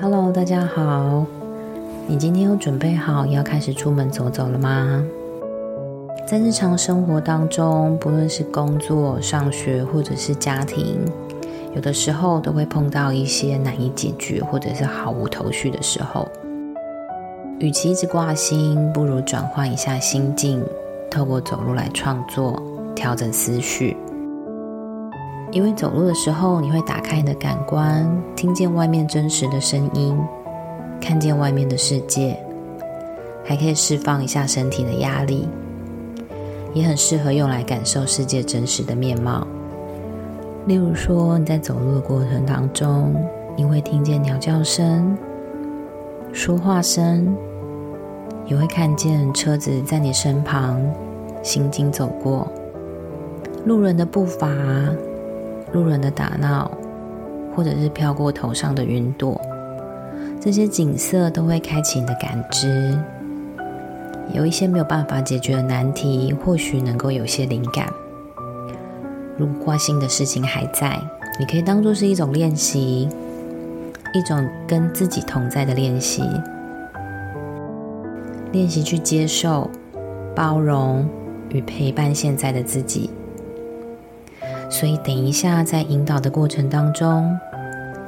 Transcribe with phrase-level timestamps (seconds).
[0.00, 1.26] Hello，大家好。
[2.06, 5.04] 你今天有准备好要开始出门走走了吗？
[6.24, 11.04] 在日常生活当中，不论是工作、上学或者是家庭，
[11.74, 16.28] 有的时候都会碰到一些难以解决或者是毫无头绪的时候。
[17.58, 20.64] 与其一直挂心，不如转换一下心境，
[21.10, 22.62] 透过走路来创作，
[22.94, 23.96] 调整思绪。
[25.50, 30.18] 因为走路的时候，你会打开你的感官，听见外面真实的声音。
[31.00, 32.36] 看见外面的世界，
[33.44, 35.48] 还可以释放一下身体的压力，
[36.74, 39.46] 也很适合用来感受世界真实的面貌。
[40.66, 43.14] 例如说，你在走路的过程当中，
[43.56, 45.16] 你会听见鸟叫声、
[46.32, 47.34] 说话声，
[48.44, 50.78] 也会看见车子在你身旁
[51.42, 52.46] 行经走过，
[53.64, 54.48] 路人的步伐、
[55.72, 56.70] 路人的打闹，
[57.54, 59.40] 或者是飘过头上的云朵。
[60.40, 62.96] 这些景色都会开启你的感知，
[64.32, 67.92] 有一些没有办法解决的难题，或许能够有些灵感。
[69.36, 70.98] 如果挂心的事情还在，
[71.38, 73.08] 你可以当做是一种练习，
[74.14, 76.22] 一种跟自己同在的练习，
[78.52, 79.68] 练习去接受、
[80.34, 81.06] 包容
[81.50, 83.10] 与陪伴现在的自己。
[84.70, 87.38] 所以，等一下在引导的过程当中，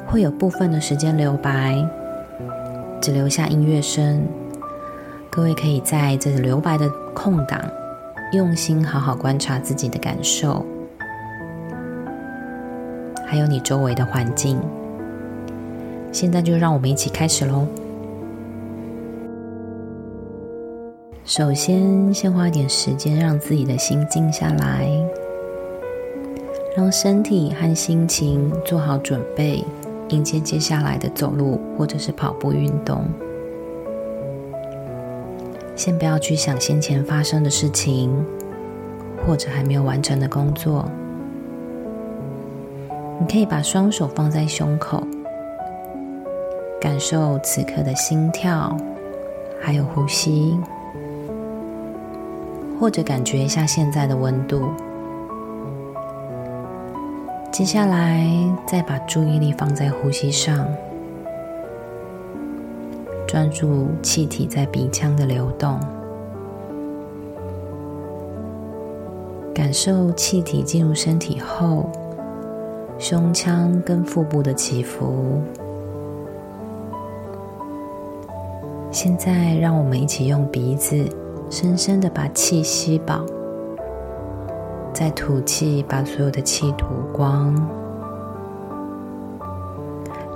[0.06, 1.84] 会有部分的时间留白。
[3.00, 4.22] 只留下音乐声，
[5.30, 7.58] 各位可以在这留白的空档，
[8.34, 10.62] 用心好好观察自己的感受，
[13.26, 14.60] 还有你周围的环境。
[16.12, 17.66] 现在就让我们一起开始喽。
[21.24, 24.90] 首先，先花一点时间让自己的心静下来，
[26.76, 29.64] 让身体和心情做好准备。
[30.10, 33.04] 迎接接下来的走路或者是跑步运动，
[35.76, 38.12] 先不要去想先前发生的事情，
[39.24, 40.84] 或者还没有完成的工作。
[43.20, 45.00] 你可以把双手放在胸口，
[46.80, 48.76] 感受此刻的心跳，
[49.60, 50.58] 还有呼吸，
[52.80, 54.72] 或者感觉一下现在的温度。
[57.60, 58.26] 接下来，
[58.66, 60.66] 再把注意力放在呼吸上，
[63.28, 65.78] 专注气体在鼻腔的流动，
[69.52, 71.90] 感受气体进入身体后，
[72.98, 75.42] 胸腔跟腹部的起伏。
[78.90, 81.04] 现在，让我们一起用鼻子
[81.50, 83.22] 深深的把气吸饱。
[85.00, 87.54] 再吐气，把所有的气吐光。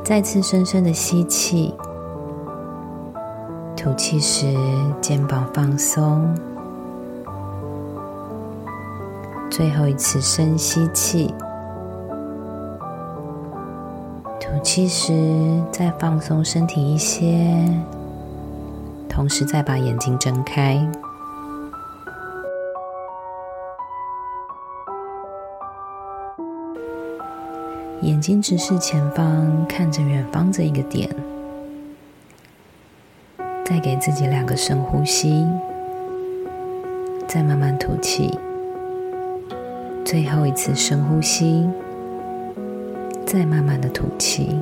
[0.03, 1.75] 再次深深的吸气，
[3.77, 4.47] 吐气时
[5.03, 6.35] 肩膀放松。
[9.51, 11.35] 最后一次深吸气，
[14.41, 15.13] 吐气时
[15.71, 17.55] 再放松身体一些，
[19.11, 20.91] 同时再把眼睛睁开。
[28.25, 31.15] 睛直视前方，看着远方这一个点，
[33.67, 35.47] 再给自己两个深呼吸，
[37.29, 38.31] 再慢慢吐气，
[40.07, 41.69] 最后一次深呼吸，
[43.27, 44.59] 再慢慢的吐气。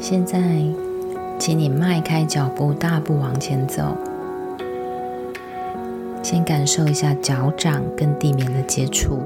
[0.00, 0.40] 现在，
[1.40, 3.96] 请你迈开脚步，大步往前走，
[6.22, 9.18] 先感受一下脚掌跟地面的接触。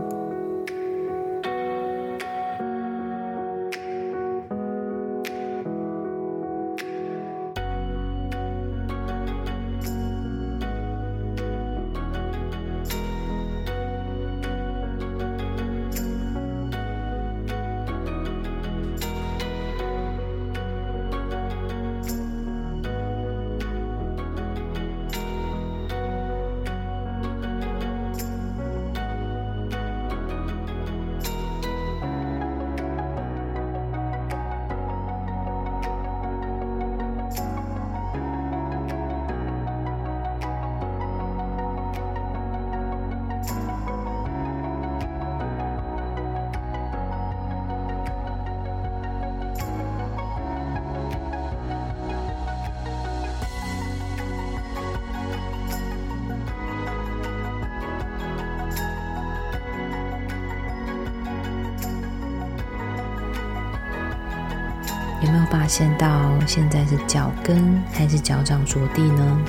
[65.65, 69.41] 发现到现在是脚跟还是脚掌着地呢？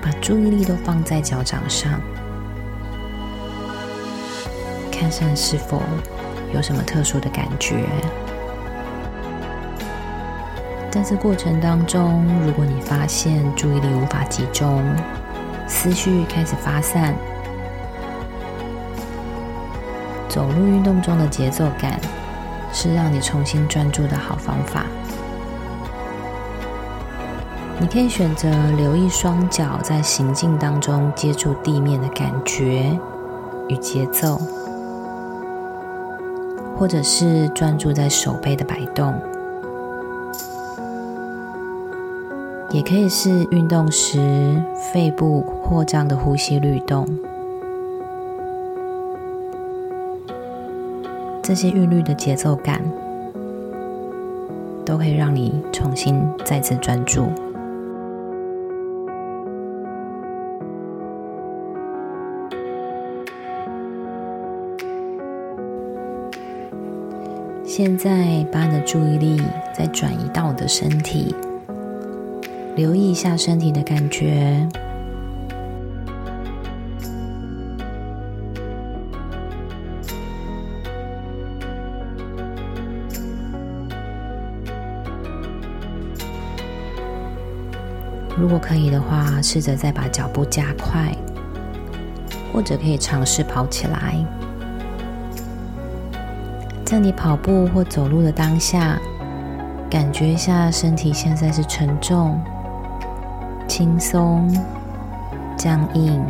[0.00, 2.00] 把注意力都放在脚掌上，
[4.92, 5.82] 看上是否
[6.54, 7.86] 有什么特殊的感觉。
[10.92, 14.80] 在这过程当中，如果你发现注意力无法集中，
[15.66, 17.16] 思绪开始发散，
[20.32, 22.00] 走路运动中的节奏感
[22.72, 24.86] 是让你重新专注的好方法。
[27.78, 28.48] 你可以选择
[28.78, 32.98] 留意双脚在行进当中接触地面的感觉
[33.68, 34.40] 与节奏，
[36.78, 39.14] 或者是专注在手背的摆动。
[42.70, 44.18] 也可以是运动时
[44.92, 47.06] 肺部扩张的呼吸律动，
[51.42, 52.80] 这些韵律的节奏感
[54.86, 57.26] 都可以让你重新再次专注。
[67.64, 69.42] 现在把你的注意力
[69.72, 71.34] 再转移到我的身体。
[72.74, 74.66] 留意一下身体的感觉。
[88.42, 91.14] 如果可以的话，试着再把脚步加快，
[92.52, 94.16] 或者可以尝试跑起来。
[96.84, 98.98] 在你跑步或走路的当下，
[99.88, 102.36] 感觉一下身体现在是沉重。
[103.68, 104.52] 轻松、
[105.56, 106.20] 僵硬，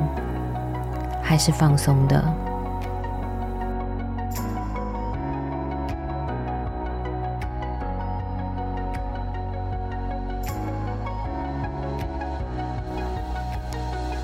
[1.22, 2.22] 还是放松的？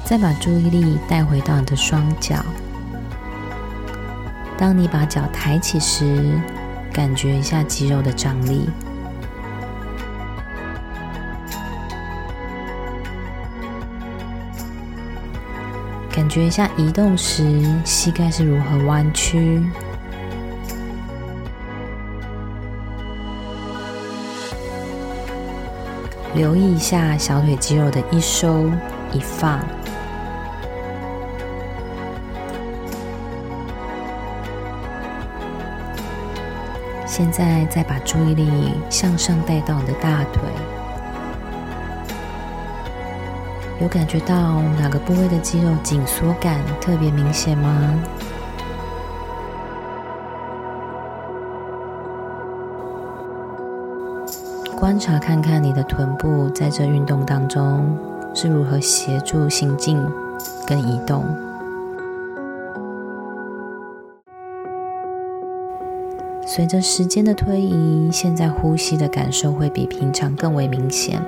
[0.09, 2.43] 再把注意力带回到你的双脚。
[4.57, 6.33] 当你把脚抬起时，
[6.91, 8.71] 感觉一下肌肉的张力。
[16.11, 19.63] 感觉一下移动时膝盖是如何弯曲，
[26.35, 28.71] 留意一下小腿肌肉的一收
[29.13, 29.61] 一放。
[37.19, 40.41] 现在再把注意力向上带到你的大腿。
[43.81, 48.01] 有感觉到哪个部位的肌肉紧缩感特别明显吗？
[54.77, 57.99] 观察看看你的臀部在这运动当中
[58.33, 60.01] 是如何协助行进
[60.65, 61.25] 跟移动。
[66.59, 71.23] 随着时间的推移，现在呼吸的感受会比平常更为明显。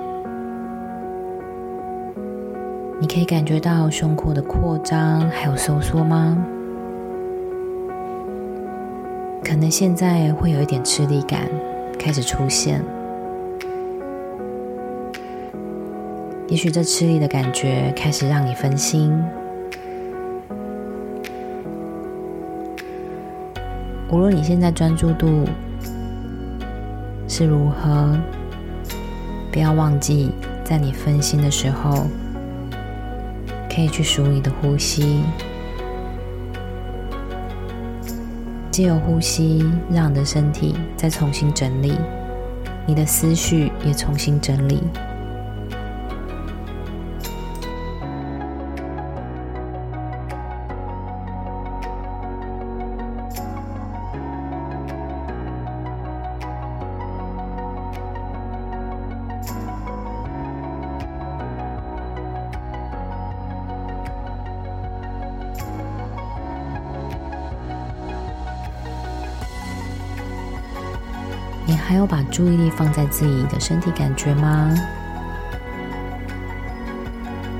[2.98, 6.36] 你可以感觉到胸廓的扩张还有收缩吗？
[9.44, 11.48] 可能现在会有一点吃力感
[11.96, 12.82] 开始出现，
[16.48, 19.16] 也许这吃力的感觉开始让你分心。
[24.10, 25.44] 无论你现在专注度
[27.28, 28.18] 是如何，
[29.52, 30.32] 不要忘记
[30.64, 32.06] 在你分心的时候。
[33.72, 35.22] 可以去数你的呼吸，
[38.68, 41.94] 借由呼吸，让你的身体再重新整理，
[42.84, 44.82] 你的思绪也重新整理。
[72.10, 74.74] 把注意力放在自己的身体感觉吗？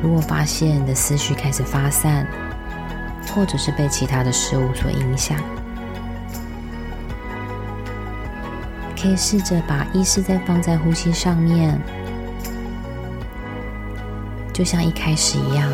[0.02, 2.26] 如果发现你的思绪开始发散，
[3.32, 5.38] 或者是被其他的事物所影响，
[9.00, 11.80] 可以试着把意识再放在呼吸上面，
[14.52, 15.70] 就像一开始一样，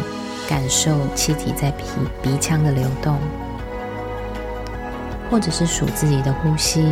[0.47, 1.85] 感受气体在鼻
[2.23, 3.17] 鼻腔的流动。
[5.29, 6.85] 或者是数自己的呼吸。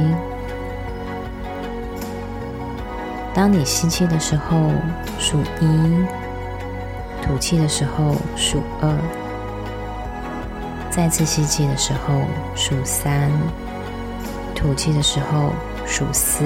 [3.35, 4.71] 当你吸气的时候，
[5.19, 6.07] 数一；
[7.21, 8.89] 吐气的时候，数二；
[10.89, 12.21] 再次吸气的时候，
[12.55, 13.29] 数三；
[14.55, 15.51] 吐气的时候，
[15.85, 16.45] 数四。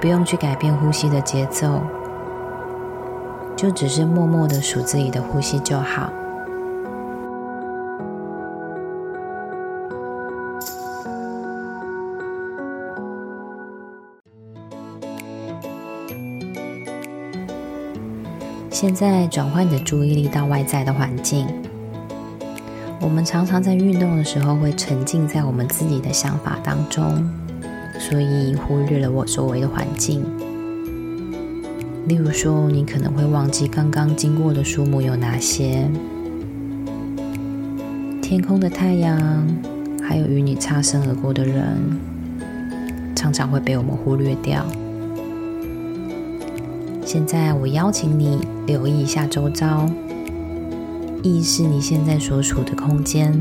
[0.00, 1.82] 不用去改变呼吸的节奏，
[3.56, 6.12] 就只是默默的数自己的呼吸就好。
[18.78, 21.46] 现在转换你的注意力到外在的环境。
[23.00, 27.26] 我们常常在运动的时候会沉浸在我们自己的想法当中，
[27.98, 30.22] 所以忽略了我周围的环境。
[32.06, 35.88] 例如说，你可能会忘记刚刚经过的树木有哪些，
[38.20, 39.48] 天空的太阳，
[40.02, 41.98] 还有与你擦身而过的人，
[43.14, 44.66] 常常会被我们忽略掉。
[47.06, 49.88] 现在，我邀请你留意一下周遭，
[51.22, 53.32] 意识你现在所处的空间，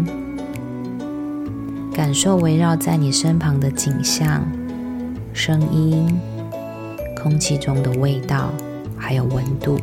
[1.91, 4.48] 感受围绕在你身旁的景象、
[5.34, 6.07] 声音、
[7.19, 8.51] 空气中的味道，
[8.95, 9.79] 还有温度，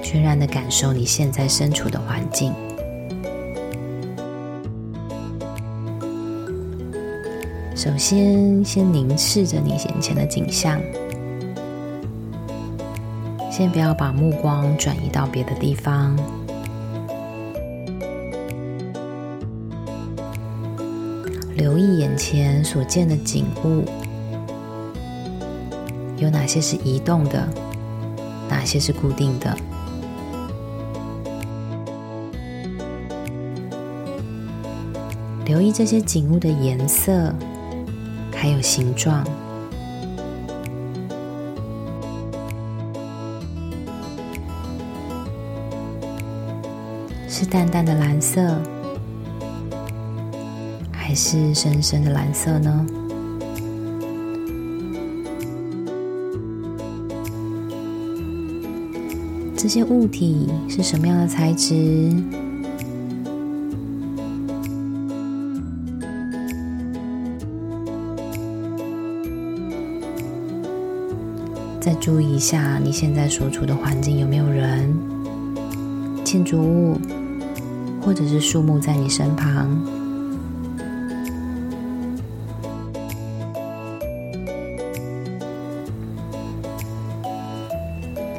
[0.00, 2.52] 全然的感受你现在身处的环境。
[7.74, 10.80] 首先，先凝视着你眼前的景象。
[13.56, 16.14] 先不要把目光转移到别的地方，
[21.54, 23.82] 留意眼前所见的景物，
[26.18, 27.48] 有哪些是移动的，
[28.46, 29.56] 哪些是固定的。
[35.46, 37.34] 留意这些景物的颜色，
[38.34, 39.26] 还有形状。
[47.28, 48.60] 是淡淡的蓝色，
[50.90, 52.86] 还是深深的蓝色呢？
[59.56, 62.10] 这些物体是什么样的材质？
[71.80, 74.94] 再注意一下你现在所处的环境有没有人、
[76.24, 76.96] 建筑物。
[78.06, 79.68] 或者是树木在你身旁，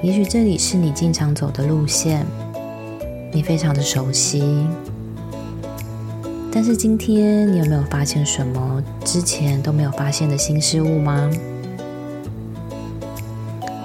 [0.02, 2.26] 也许这里是你经常走的路线，
[3.34, 4.66] 你非常的熟悉。
[6.50, 11.30] 但是今天你有没有发现什么之前都没有发现的新事物吗？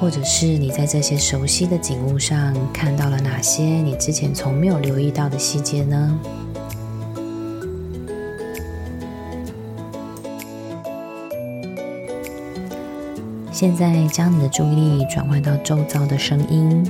[0.02, 6.18] 或者是你在这些熟悉的景物上看到了哪些你之前从没有留意到的细节呢？
[13.52, 16.84] 现在将你的注意力转换到周遭的声音，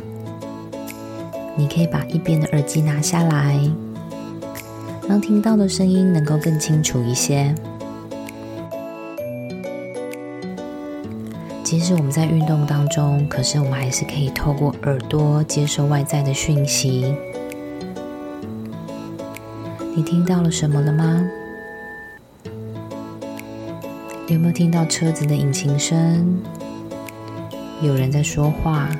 [1.55, 3.61] 你可以把一边的耳机拿下来，
[5.07, 7.55] 让听到的声音能够更清楚一些。
[11.73, 17.17] 即使我们在运动当中，可是我们还是可以透过耳朵接收外在的讯息。
[19.97, 21.27] 你听到了什么了吗？
[24.29, 26.43] 有没有听到车子的引擎声？
[27.81, 28.91] 有人在说话？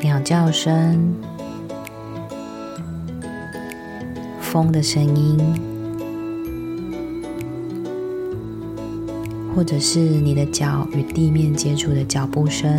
[0.00, 1.14] 鸟叫声？
[4.40, 5.71] 风的声音？
[9.54, 12.70] 或者是你的脚与地面接触的脚步声，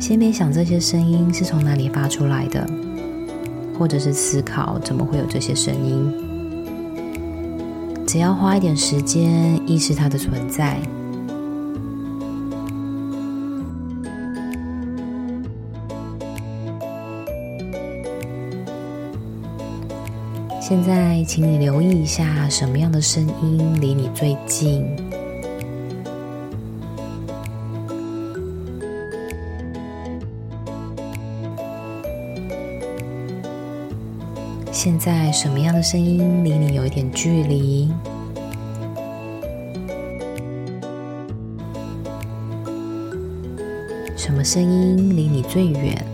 [0.00, 2.66] 先别想这些声音是从哪里发出来的，
[3.78, 6.12] 或者是思考怎么会有这些声音，
[8.06, 10.80] 只要花一点时间意识它的存在。
[20.70, 24.86] 现在，请你留意一下，什么样的声音离你最近？
[34.70, 37.90] 现在，什么样的声音离你有一点距离？
[44.14, 46.09] 什么声音离你最远？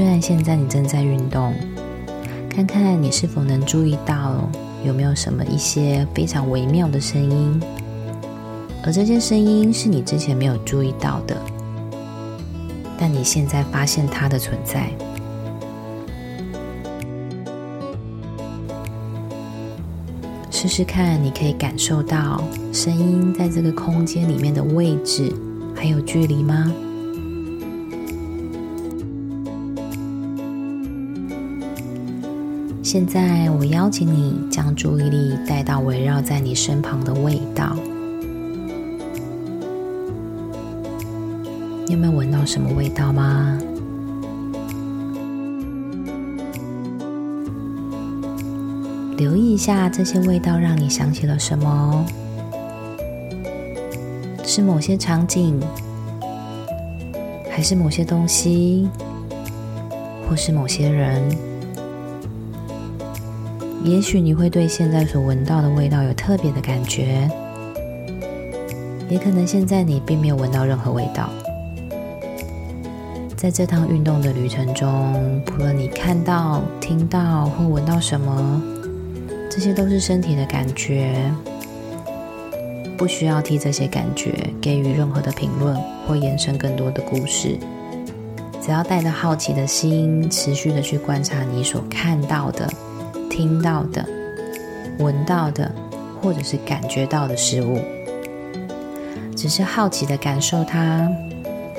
[0.00, 1.52] 虽然现在你正在运动，
[2.48, 4.50] 看看你是否能注意到
[4.82, 7.62] 有没有什么一些非常微妙的声音，
[8.82, 11.36] 而这些声音是你之前没有注意到的，
[12.98, 14.90] 但你现在发现它的存在。
[20.50, 22.42] 试试看，你可以感受到
[22.72, 25.30] 声音在这个空间里面的位置
[25.76, 26.72] 还有距离吗？
[32.92, 37.76] 现在，我邀请你将注意力带到围绕在你身旁的味道。
[41.86, 43.56] 你有没有闻到什么味道吗？
[49.16, 52.04] 留意一下这些味道，让你想起了什么？
[54.42, 55.60] 是某些场景，
[57.48, 58.88] 还是某些东西，
[60.28, 61.22] 或是某些人？
[63.82, 67.28] 也许你会对现在所闻到的味道有特别的感觉，
[69.08, 71.30] 也可能现在你并没有闻到任何味道。
[73.36, 78.62] 在这趟运动的旅程中，不论你看到、听到或闻到什么，
[79.50, 81.14] 这些都是身体的感觉，
[82.98, 85.74] 不需要替这些感觉给予任何的评论
[86.06, 87.56] 或延伸更多的故事。
[88.60, 92.68] 只要带着好奇的心，持续的去观察你所看到的。
[93.40, 94.04] 听到的、
[94.98, 95.72] 闻到的，
[96.20, 97.78] 或者是感觉到的事物，
[99.34, 101.10] 只是好奇的感受它。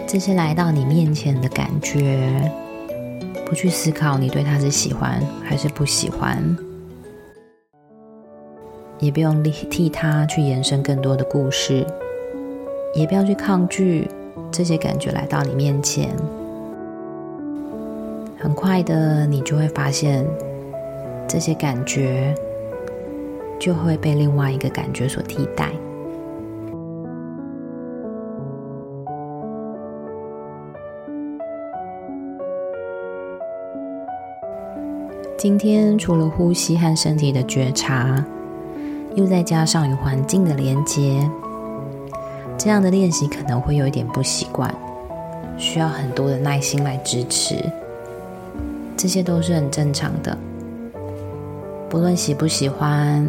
[0.08, 2.51] 这些来到你面前的感觉，
[3.46, 6.58] 不去思考你对它是喜欢还是不喜欢，
[8.97, 11.86] 也不用替它去延伸更多的故事，
[12.95, 14.10] 也不要去抗拒
[14.52, 16.10] 这些感觉来到你面前。
[18.39, 20.26] 很快的，你就会发现。
[21.32, 22.36] 这些感觉
[23.58, 25.72] 就会被另外一个感觉所替代。
[35.38, 38.22] 今天除了呼吸和身体的觉察，
[39.15, 41.26] 又再加上与环境的连接，
[42.58, 44.70] 这样的练习可能会有一点不习惯，
[45.58, 47.56] 需要很多的耐心来支持。
[48.98, 50.38] 这些都是很正常的。
[51.91, 53.27] 不论喜不喜欢，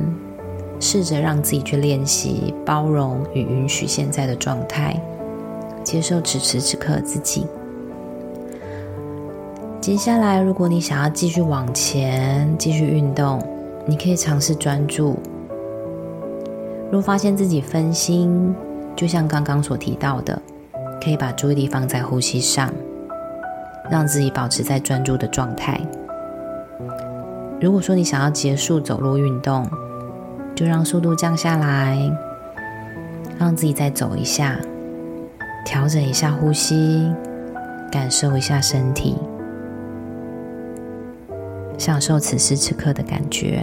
[0.79, 4.95] 试着让自己去练习包容与允许现在的状态，
[5.83, 7.45] 接受此时此刻自己。
[9.81, 13.43] 接下来，如果你想要继续往前，继续运动，
[13.85, 15.19] 你可以尝试专注。
[16.89, 18.55] 若发现自己分心，
[18.95, 20.41] 就像刚刚所提到的，
[21.03, 22.73] 可以把注意力放在呼吸上，
[23.91, 25.81] 让自己保持在专注的状态。
[27.63, 29.65] 如果说你想要结束走路运动，
[30.53, 31.97] 就让速度降下来，
[33.39, 34.59] 让自己再走一下，
[35.65, 37.09] 调整一下呼吸，
[37.89, 39.17] 感受一下身体，
[41.79, 43.63] 享受此时此刻的感觉。